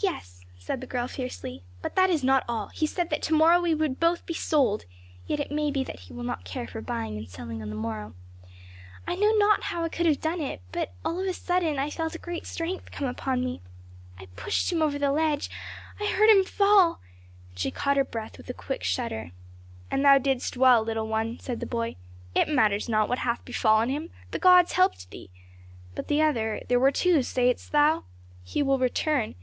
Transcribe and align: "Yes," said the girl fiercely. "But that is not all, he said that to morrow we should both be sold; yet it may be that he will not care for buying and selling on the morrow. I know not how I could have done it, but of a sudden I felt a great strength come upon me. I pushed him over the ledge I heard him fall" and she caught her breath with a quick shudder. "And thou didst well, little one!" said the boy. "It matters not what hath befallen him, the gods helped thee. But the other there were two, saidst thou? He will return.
"Yes," 0.00 0.40
said 0.58 0.80
the 0.80 0.86
girl 0.86 1.06
fiercely. 1.06 1.62
"But 1.82 1.96
that 1.96 2.08
is 2.08 2.24
not 2.24 2.44
all, 2.48 2.68
he 2.68 2.86
said 2.86 3.10
that 3.10 3.20
to 3.24 3.34
morrow 3.36 3.60
we 3.60 3.76
should 3.76 4.00
both 4.00 4.24
be 4.24 4.32
sold; 4.34 4.86
yet 5.26 5.38
it 5.38 5.52
may 5.52 5.70
be 5.70 5.84
that 5.84 6.00
he 6.00 6.14
will 6.14 6.24
not 6.24 6.46
care 6.46 6.66
for 6.66 6.80
buying 6.80 7.18
and 7.18 7.28
selling 7.28 7.60
on 7.60 7.68
the 7.68 7.76
morrow. 7.76 8.14
I 9.06 9.16
know 9.16 9.32
not 9.32 9.64
how 9.64 9.84
I 9.84 9.90
could 9.90 10.06
have 10.06 10.20
done 10.20 10.40
it, 10.40 10.62
but 10.72 10.94
of 11.04 11.18
a 11.18 11.32
sudden 11.34 11.78
I 11.78 11.90
felt 11.90 12.14
a 12.14 12.18
great 12.18 12.46
strength 12.46 12.90
come 12.90 13.06
upon 13.06 13.44
me. 13.44 13.60
I 14.18 14.26
pushed 14.34 14.72
him 14.72 14.80
over 14.80 14.98
the 14.98 15.12
ledge 15.12 15.50
I 16.00 16.06
heard 16.06 16.30
him 16.30 16.42
fall" 16.46 17.00
and 17.50 17.58
she 17.58 17.70
caught 17.70 17.98
her 17.98 18.04
breath 18.04 18.38
with 18.38 18.48
a 18.48 18.54
quick 18.54 18.82
shudder. 18.82 19.30
"And 19.90 20.02
thou 20.04 20.16
didst 20.16 20.56
well, 20.56 20.82
little 20.82 21.06
one!" 21.06 21.38
said 21.38 21.60
the 21.60 21.66
boy. 21.66 21.96
"It 22.34 22.48
matters 22.48 22.88
not 22.88 23.10
what 23.10 23.18
hath 23.18 23.44
befallen 23.44 23.90
him, 23.90 24.08
the 24.30 24.38
gods 24.38 24.72
helped 24.72 25.10
thee. 25.10 25.28
But 25.94 26.08
the 26.08 26.22
other 26.22 26.62
there 26.68 26.80
were 26.80 26.90
two, 26.92 27.22
saidst 27.22 27.70
thou? 27.72 28.04
He 28.42 28.62
will 28.62 28.78
return. 28.78 29.34